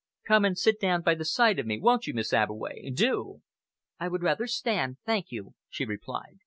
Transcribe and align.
Come 0.27 0.45
and 0.45 0.57
sit 0.57 0.79
down 0.79 1.03
by 1.03 1.13
the 1.13 1.23
side 1.23 1.59
of 1.59 1.67
me, 1.67 1.79
won't 1.79 2.07
you, 2.07 2.15
Miss 2.15 2.33
Abbeway? 2.33 2.89
Do!" 2.91 3.43
"I 3.99 4.07
would 4.07 4.23
rather 4.23 4.47
stand, 4.47 4.97
thank 5.05 5.31
you," 5.31 5.53
she 5.69 5.85
replied. 5.85 6.39